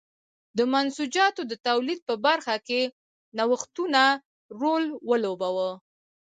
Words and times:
د 0.57 0.59
منسوجاتو 0.73 1.41
د 1.47 1.53
تولید 1.67 1.99
په 2.07 2.15
برخه 2.25 2.55
کې 2.67 2.81
نوښتونو 3.37 4.03
رول 4.61 4.83
ولوباوه. 5.09 5.69